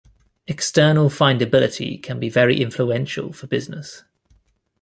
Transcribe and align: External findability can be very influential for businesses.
External 0.47 1.09
findability 1.11 2.01
can 2.01 2.19
be 2.19 2.27
very 2.27 2.59
influential 2.59 3.31
for 3.31 3.45
businesses. 3.45 4.03